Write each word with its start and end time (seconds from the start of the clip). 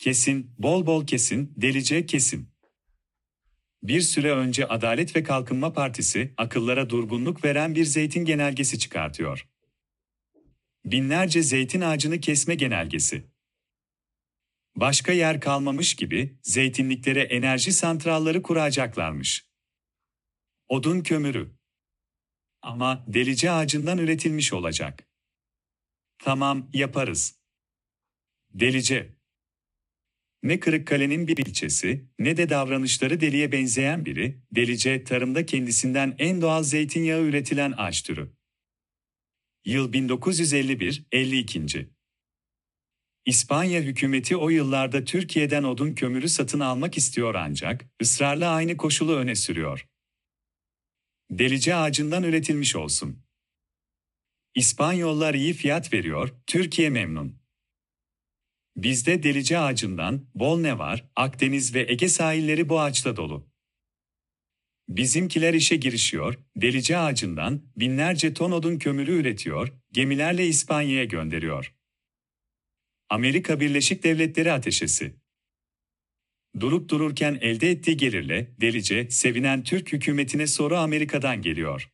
Kesin, 0.00 0.54
bol 0.58 0.86
bol 0.86 1.06
kesin, 1.06 1.54
delice 1.56 2.06
kesin. 2.06 2.48
Bir 3.82 4.00
süre 4.00 4.32
önce 4.32 4.68
Adalet 4.68 5.16
ve 5.16 5.22
Kalkınma 5.22 5.72
Partisi, 5.72 6.34
akıllara 6.36 6.90
durgunluk 6.90 7.44
veren 7.44 7.74
bir 7.74 7.84
zeytin 7.84 8.24
genelgesi 8.24 8.78
çıkartıyor. 8.78 9.48
Binlerce 10.84 11.42
zeytin 11.42 11.80
ağacını 11.80 12.20
kesme 12.20 12.54
genelgesi. 12.54 13.30
Başka 14.76 15.12
yer 15.12 15.40
kalmamış 15.40 15.94
gibi 15.94 16.38
zeytinliklere 16.42 17.22
enerji 17.22 17.72
santralları 17.72 18.42
kuracaklarmış. 18.42 19.46
Odun 20.68 21.00
kömürü. 21.00 21.56
Ama 22.62 23.04
delice 23.08 23.50
ağacından 23.50 23.98
üretilmiş 23.98 24.52
olacak. 24.52 25.08
Tamam, 26.18 26.70
yaparız. 26.72 27.40
Delice. 28.50 29.19
Ne 30.42 30.60
Kırıkkale'nin 30.60 31.28
bir 31.28 31.36
ilçesi, 31.36 32.04
ne 32.18 32.36
de 32.36 32.48
davranışları 32.48 33.20
deliye 33.20 33.52
benzeyen 33.52 34.04
biri, 34.04 34.40
delice 34.52 35.04
tarımda 35.04 35.46
kendisinden 35.46 36.14
en 36.18 36.40
doğal 36.40 36.62
zeytinyağı 36.62 37.22
üretilen 37.22 37.74
ağaç 37.76 38.02
türü. 38.02 38.32
Yıl 39.64 39.92
1951, 39.92 41.06
52. 41.12 41.90
İspanya 43.26 43.80
hükümeti 43.80 44.36
o 44.36 44.48
yıllarda 44.48 45.04
Türkiye'den 45.04 45.62
odun 45.62 45.94
kömürü 45.94 46.28
satın 46.28 46.60
almak 46.60 46.96
istiyor 46.96 47.34
ancak 47.34 47.84
ısrarla 48.02 48.50
aynı 48.50 48.76
koşulu 48.76 49.16
öne 49.16 49.34
sürüyor. 49.34 49.86
Delice 51.30 51.74
ağacından 51.74 52.22
üretilmiş 52.22 52.76
olsun. 52.76 53.22
İspanyollar 54.54 55.34
iyi 55.34 55.52
fiyat 55.52 55.92
veriyor, 55.92 56.34
Türkiye 56.46 56.90
memnun. 56.90 57.39
Bizde 58.82 59.22
delice 59.22 59.58
ağacından 59.58 60.26
bol 60.34 60.60
ne 60.60 60.78
var, 60.78 61.10
Akdeniz 61.16 61.74
ve 61.74 61.86
Ege 61.92 62.08
sahilleri 62.08 62.68
bu 62.68 62.80
ağaçla 62.80 63.16
dolu. 63.16 63.50
Bizimkiler 64.88 65.54
işe 65.54 65.76
girişiyor, 65.76 66.38
delice 66.56 66.98
ağacından 66.98 67.62
binlerce 67.76 68.34
ton 68.34 68.52
odun 68.52 68.78
kömürü 68.78 69.12
üretiyor, 69.12 69.72
gemilerle 69.92 70.46
İspanya'ya 70.46 71.04
gönderiyor. 71.04 71.74
Amerika 73.08 73.60
Birleşik 73.60 74.02
Devletleri 74.04 74.52
ateşesi. 74.52 75.14
Durup 76.60 76.88
dururken 76.88 77.38
elde 77.40 77.70
ettiği 77.70 77.96
gelirle 77.96 78.54
delice 78.60 79.10
sevinen 79.10 79.64
Türk 79.64 79.92
hükümetine 79.92 80.46
soru 80.46 80.76
Amerika'dan 80.76 81.42
geliyor. 81.42 81.90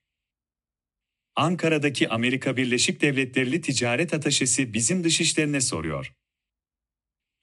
Ankara'daki 1.37 2.09
Amerika 2.09 2.57
Birleşik 2.57 3.01
Devletleri 3.01 3.61
ticaret 3.61 4.14
ateşesi 4.14 4.75
bizim 4.75 5.05
dışişlerine 5.05 5.61
soruyor. 5.61 6.12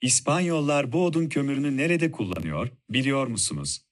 İspanyollar 0.00 0.92
bu 0.92 1.04
odun 1.04 1.28
kömürünü 1.28 1.76
nerede 1.76 2.10
kullanıyor, 2.10 2.70
biliyor 2.90 3.26
musunuz? 3.26 3.86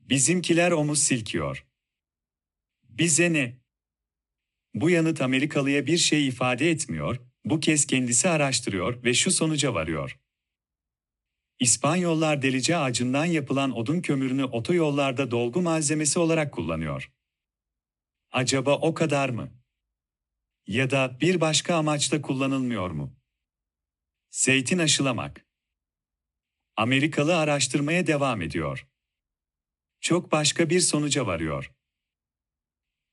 Bizimkiler 0.00 0.72
omuz 0.72 1.02
silkiyor. 1.02 1.66
Bize 2.82 3.32
ne? 3.32 3.62
Bu 4.74 4.90
yanıt 4.90 5.20
Amerikalıya 5.20 5.86
bir 5.86 5.98
şey 5.98 6.28
ifade 6.28 6.70
etmiyor, 6.70 7.20
bu 7.44 7.60
kez 7.60 7.86
kendisi 7.86 8.28
araştırıyor 8.28 9.04
ve 9.04 9.14
şu 9.14 9.30
sonuca 9.30 9.74
varıyor. 9.74 10.18
İspanyollar 11.60 12.42
delice 12.42 12.76
ağacından 12.76 13.24
yapılan 13.24 13.76
odun 13.76 14.00
kömürünü 14.00 14.44
otoyollarda 14.44 15.30
dolgu 15.30 15.62
malzemesi 15.62 16.18
olarak 16.18 16.52
kullanıyor. 16.52 17.12
Acaba 18.30 18.76
o 18.76 18.94
kadar 18.94 19.28
mı? 19.28 19.52
Ya 20.66 20.90
da 20.90 21.18
bir 21.20 21.40
başka 21.40 21.74
amaçla 21.76 22.22
kullanılmıyor 22.22 22.90
mu? 22.90 23.21
Zeytin 24.32 24.78
aşılamak. 24.78 25.46
Amerikalı 26.76 27.36
araştırmaya 27.36 28.06
devam 28.06 28.42
ediyor. 28.42 28.88
Çok 30.00 30.32
başka 30.32 30.70
bir 30.70 30.80
sonuca 30.80 31.26
varıyor. 31.26 31.72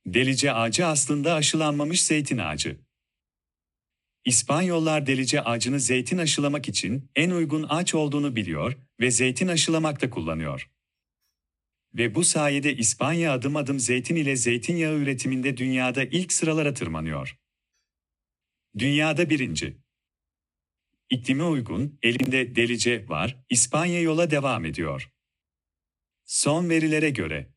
Delice 0.05 0.53
ağacı 0.53 0.85
aslında 0.85 1.33
aşılanmamış 1.33 2.03
zeytin 2.03 2.37
ağacı. 2.37 2.79
İspanyollar 4.25 5.07
delice 5.07 5.41
ağacını 5.41 5.79
zeytin 5.79 6.17
aşılamak 6.17 6.69
için 6.69 7.11
en 7.15 7.31
uygun 7.31 7.65
ağaç 7.69 7.95
olduğunu 7.95 8.35
biliyor 8.35 8.77
ve 8.99 9.11
zeytin 9.11 9.47
aşılamakta 9.47 10.09
kullanıyor. 10.09 10.71
Ve 11.93 12.15
bu 12.15 12.23
sayede 12.23 12.75
İspanya 12.75 13.33
adım 13.33 13.55
adım 13.55 13.79
zeytin 13.79 14.15
ile 14.15 14.35
zeytinyağı 14.35 14.93
üretiminde 14.93 15.57
dünyada 15.57 16.03
ilk 16.03 16.33
sıralara 16.33 16.73
tırmanıyor. 16.73 17.39
Dünyada 18.77 19.29
birinci. 19.29 19.88
İklime 21.09 21.43
uygun, 21.43 21.99
elinde 22.03 22.55
delice 22.55 23.09
var, 23.09 23.43
İspanya 23.49 24.01
yola 24.01 24.31
devam 24.31 24.65
ediyor. 24.65 25.11
Son 26.25 26.69
verilere 26.69 27.09
göre, 27.09 27.49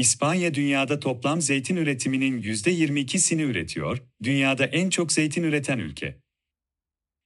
İspanya 0.00 0.54
dünyada 0.54 1.00
toplam 1.00 1.40
zeytin 1.40 1.76
üretiminin 1.76 2.42
%22'sini 2.42 3.42
üretiyor, 3.42 4.02
dünyada 4.22 4.66
en 4.66 4.90
çok 4.90 5.12
zeytin 5.12 5.42
üreten 5.42 5.78
ülke. 5.78 6.20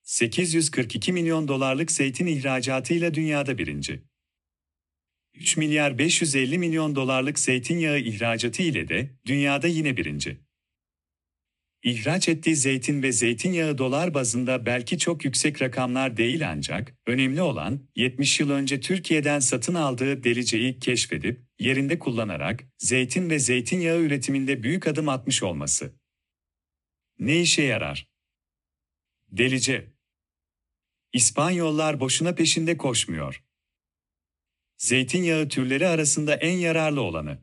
842 0.02 1.12
milyon 1.12 1.48
dolarlık 1.48 1.92
zeytin 1.92 2.26
ihracatıyla 2.26 3.14
dünyada 3.14 3.58
birinci. 3.58 4.02
3 5.34 5.56
milyar 5.56 5.98
550 5.98 6.58
milyon 6.58 6.96
dolarlık 6.96 7.38
zeytinyağı 7.38 7.98
ihracatı 7.98 8.62
ile 8.62 8.88
de 8.88 9.18
dünyada 9.26 9.66
yine 9.68 9.96
birinci. 9.96 10.43
İhraç 11.84 12.28
ettiği 12.28 12.56
zeytin 12.56 13.02
ve 13.02 13.12
zeytinyağı 13.12 13.78
dolar 13.78 14.14
bazında 14.14 14.66
belki 14.66 14.98
çok 14.98 15.24
yüksek 15.24 15.62
rakamlar 15.62 16.16
değil 16.16 16.50
ancak 16.50 16.94
önemli 17.06 17.42
olan 17.42 17.88
70 17.96 18.40
yıl 18.40 18.50
önce 18.50 18.80
Türkiye'den 18.80 19.38
satın 19.38 19.74
aldığı 19.74 20.24
deliceyi 20.24 20.78
keşfedip 20.78 21.40
yerinde 21.58 21.98
kullanarak 21.98 22.64
zeytin 22.78 23.30
ve 23.30 23.38
zeytinyağı 23.38 24.00
üretiminde 24.00 24.62
büyük 24.62 24.86
adım 24.86 25.08
atmış 25.08 25.42
olması. 25.42 25.94
Ne 27.18 27.40
işe 27.40 27.62
yarar? 27.62 28.08
Delice. 29.28 29.92
İspanyollar 31.12 32.00
boşuna 32.00 32.34
peşinde 32.34 32.76
koşmuyor. 32.76 33.44
Zeytinyağı 34.76 35.48
türleri 35.48 35.88
arasında 35.88 36.34
en 36.34 36.56
yararlı 36.58 37.00
olanı. 37.00 37.38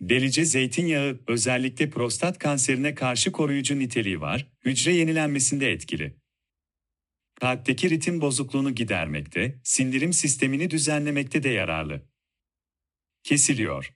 Delice 0.00 0.44
zeytinyağı 0.44 1.20
özellikle 1.26 1.90
prostat 1.90 2.38
kanserine 2.38 2.94
karşı 2.94 3.32
koruyucu 3.32 3.78
niteliği 3.78 4.20
var, 4.20 4.46
hücre 4.64 4.94
yenilenmesinde 4.94 5.72
etkili. 5.72 6.16
Kalpteki 7.40 7.90
ritim 7.90 8.20
bozukluğunu 8.20 8.74
gidermekte, 8.74 9.60
sindirim 9.64 10.12
sistemini 10.12 10.70
düzenlemekte 10.70 11.42
de 11.42 11.48
yararlı. 11.48 12.08
Kesiliyor. 13.22 13.94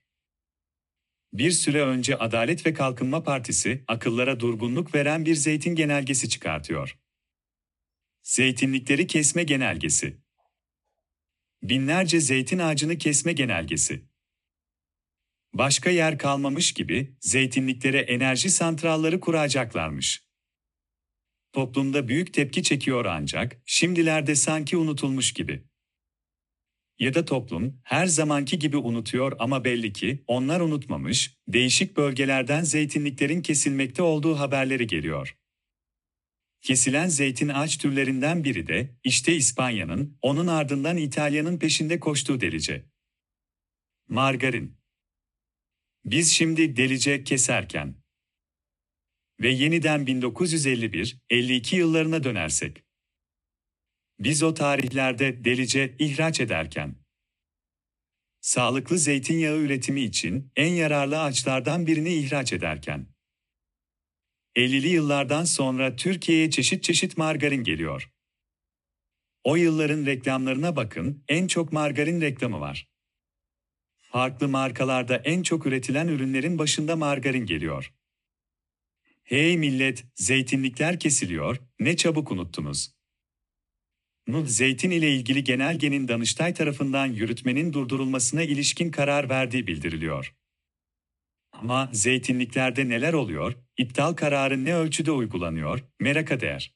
Bir 1.32 1.50
süre 1.50 1.82
önce 1.82 2.16
Adalet 2.16 2.66
ve 2.66 2.74
Kalkınma 2.74 3.22
Partisi, 3.22 3.84
akıllara 3.88 4.40
durgunluk 4.40 4.94
veren 4.94 5.24
bir 5.24 5.34
zeytin 5.34 5.74
genelgesi 5.74 6.28
çıkartıyor. 6.28 6.98
Zeytinlikleri 8.22 9.06
kesme 9.06 9.42
genelgesi. 9.42 10.18
Binlerce 11.62 12.20
zeytin 12.20 12.58
ağacını 12.58 12.98
kesme 12.98 13.32
genelgesi. 13.32 14.13
Başka 15.54 15.90
yer 15.90 16.18
kalmamış 16.18 16.72
gibi 16.72 17.16
zeytinliklere 17.20 17.98
enerji 17.98 18.50
santralları 18.50 19.20
kuracaklarmış. 19.20 20.24
Toplumda 21.52 22.08
büyük 22.08 22.34
tepki 22.34 22.62
çekiyor 22.62 23.04
ancak 23.04 23.62
şimdilerde 23.66 24.34
sanki 24.34 24.76
unutulmuş 24.76 25.32
gibi. 25.32 25.64
Ya 26.98 27.14
da 27.14 27.24
toplum 27.24 27.80
her 27.82 28.06
zamanki 28.06 28.58
gibi 28.58 28.76
unutuyor 28.76 29.36
ama 29.38 29.64
belli 29.64 29.92
ki 29.92 30.24
onlar 30.26 30.60
unutmamış, 30.60 31.36
değişik 31.48 31.96
bölgelerden 31.96 32.62
zeytinliklerin 32.62 33.42
kesilmekte 33.42 34.02
olduğu 34.02 34.38
haberleri 34.38 34.86
geliyor. 34.86 35.36
Kesilen 36.60 37.08
zeytin 37.08 37.48
ağaç 37.48 37.78
türlerinden 37.78 38.44
biri 38.44 38.66
de 38.66 38.96
işte 39.04 39.36
İspanya'nın, 39.36 40.18
onun 40.22 40.46
ardından 40.46 40.96
İtalya'nın 40.96 41.58
peşinde 41.58 42.00
koştuğu 42.00 42.40
delice. 42.40 42.84
Margarin. 44.08 44.83
Biz 46.04 46.32
şimdi 46.32 46.76
delice 46.76 47.24
keserken 47.24 47.94
ve 49.40 49.48
yeniden 49.48 50.04
1951-52 50.04 51.76
yıllarına 51.76 52.24
dönersek. 52.24 52.84
Biz 54.18 54.42
o 54.42 54.54
tarihlerde 54.54 55.44
delice 55.44 55.96
ihraç 55.98 56.40
ederken 56.40 56.96
sağlıklı 58.40 58.98
zeytinyağı 58.98 59.58
üretimi 59.58 60.00
için 60.00 60.52
en 60.56 60.72
yararlı 60.72 61.22
ağaçlardan 61.22 61.86
birini 61.86 62.14
ihraç 62.14 62.52
ederken 62.52 63.06
50'li 64.56 64.88
yıllardan 64.88 65.44
sonra 65.44 65.96
Türkiye'ye 65.96 66.50
çeşit 66.50 66.82
çeşit 66.82 67.16
margarin 67.16 67.64
geliyor. 67.64 68.10
O 69.44 69.56
yılların 69.56 70.06
reklamlarına 70.06 70.76
bakın, 70.76 71.24
en 71.28 71.46
çok 71.46 71.72
margarin 71.72 72.20
reklamı 72.20 72.60
var. 72.60 72.93
Farklı 74.14 74.48
markalarda 74.48 75.16
en 75.16 75.42
çok 75.42 75.66
üretilen 75.66 76.08
ürünlerin 76.08 76.58
başında 76.58 76.96
margarin 76.96 77.46
geliyor. 77.46 77.92
Hey 79.22 79.58
millet, 79.58 80.04
zeytinlikler 80.14 81.00
kesiliyor, 81.00 81.56
ne 81.80 81.96
çabuk 81.96 82.32
unuttunuz. 82.32 82.94
Nuh 84.26 84.46
zeytin 84.46 84.90
ile 84.90 85.14
ilgili 85.14 85.44
genelgenin 85.44 86.08
Danıştay 86.08 86.54
tarafından 86.54 87.06
yürütmenin 87.06 87.72
durdurulmasına 87.72 88.42
ilişkin 88.42 88.90
karar 88.90 89.28
verdiği 89.28 89.66
bildiriliyor. 89.66 90.34
Ama 91.52 91.90
zeytinliklerde 91.92 92.88
neler 92.88 93.12
oluyor, 93.12 93.54
iptal 93.78 94.12
kararı 94.12 94.64
ne 94.64 94.74
ölçüde 94.74 95.10
uygulanıyor, 95.10 95.80
meraka 96.00 96.40
değer. 96.40 96.74